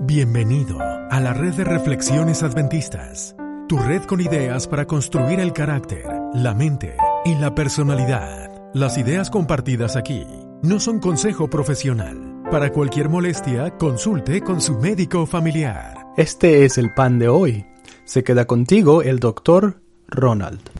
[0.00, 0.78] Bienvenido
[1.10, 3.34] a la red de reflexiones adventistas,
[3.68, 8.50] tu red con ideas para construir el carácter, la mente y la personalidad.
[8.74, 10.26] Las ideas compartidas aquí
[10.62, 12.42] no son consejo profesional.
[12.50, 15.94] Para cualquier molestia, consulte con su médico familiar.
[16.16, 17.66] Este es el pan de hoy.
[18.04, 20.70] Se queda contigo el doctor Ronald.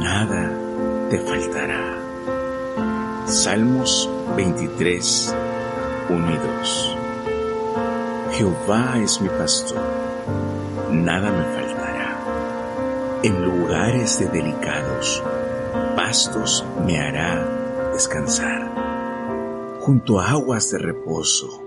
[0.00, 0.55] Nada
[1.10, 1.98] te faltará.
[3.26, 5.34] Salmos 23,
[6.08, 6.96] 1 y 2.
[8.32, 9.82] Jehová es mi pastor,
[10.90, 12.16] nada me faltará.
[13.22, 15.22] En lugares de delicados
[15.96, 18.72] pastos me hará descansar.
[19.80, 21.62] Junto a aguas de reposo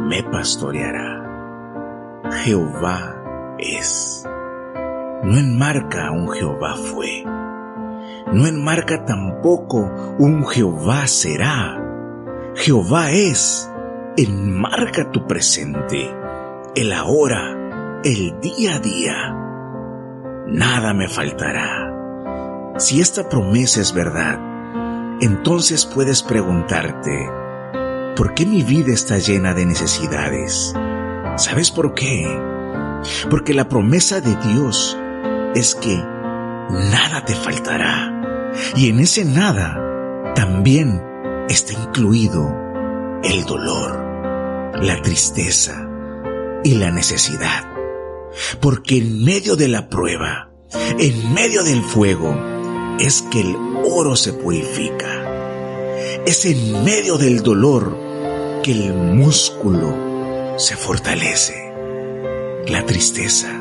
[0.00, 2.22] me pastoreará.
[2.44, 4.24] Jehová es.
[5.24, 7.24] No enmarca un Jehová fue
[8.32, 11.80] no enmarca tampoco un Jehová será.
[12.54, 13.70] Jehová es,
[14.16, 16.10] enmarca tu presente,
[16.74, 19.36] el ahora, el día a día.
[20.46, 22.74] Nada me faltará.
[22.78, 24.38] Si esta promesa es verdad,
[25.20, 27.30] entonces puedes preguntarte,
[28.16, 30.74] ¿por qué mi vida está llena de necesidades?
[31.36, 32.26] ¿Sabes por qué?
[33.30, 34.98] Porque la promesa de Dios
[35.54, 38.13] es que nada te faltará.
[38.76, 41.00] Y en ese nada también
[41.48, 42.52] está incluido
[43.22, 45.88] el dolor, la tristeza
[46.64, 47.70] y la necesidad.
[48.60, 50.50] Porque en medio de la prueba,
[50.98, 52.36] en medio del fuego,
[52.98, 55.22] es que el oro se purifica.
[56.26, 57.96] Es en medio del dolor
[58.64, 61.54] que el músculo se fortalece.
[62.66, 63.52] La tristeza,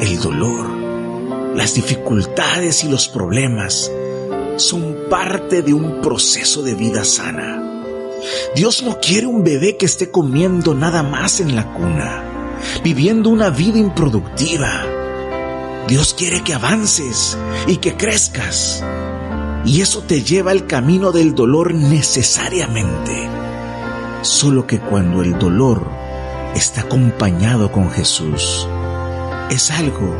[0.00, 0.70] el dolor,
[1.54, 3.90] las dificultades y los problemas
[4.56, 7.62] son parte de un proceso de vida sana.
[8.54, 13.50] Dios no quiere un bebé que esté comiendo nada más en la cuna, viviendo una
[13.50, 14.86] vida improductiva.
[15.88, 17.36] Dios quiere que avances
[17.66, 18.84] y que crezcas.
[19.64, 23.28] Y eso te lleva al camino del dolor necesariamente.
[24.22, 25.88] Solo que cuando el dolor
[26.54, 28.68] está acompañado con Jesús,
[29.50, 30.16] es algo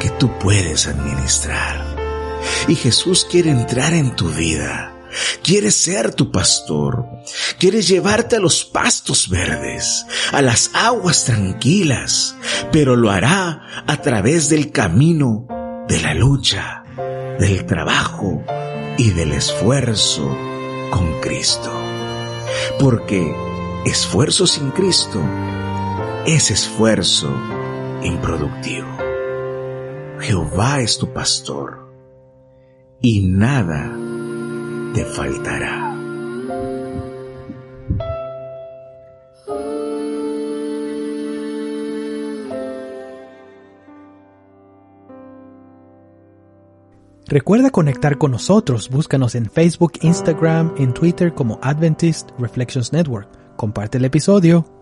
[0.00, 1.87] que tú puedes administrar.
[2.68, 4.94] Y Jesús quiere entrar en tu vida.
[5.42, 7.06] Quiere ser tu pastor.
[7.58, 12.36] Quiere llevarte a los pastos verdes, a las aguas tranquilas,
[12.72, 15.46] pero lo hará a través del camino
[15.88, 16.84] de la lucha,
[17.38, 18.44] del trabajo
[18.96, 20.28] y del esfuerzo
[20.90, 21.72] con Cristo.
[22.78, 23.34] Porque
[23.86, 25.20] esfuerzo sin Cristo
[26.26, 27.32] es esfuerzo
[28.02, 28.88] improductivo.
[30.20, 31.87] Jehová es tu pastor
[33.00, 33.92] y nada
[34.94, 35.84] te faltará.
[47.26, 53.28] Recuerda conectar con nosotros, búscanos en Facebook, Instagram, en Twitter como Adventist Reflections Network.
[53.56, 54.77] Comparte el episodio